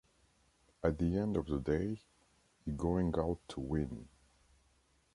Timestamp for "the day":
1.45-2.01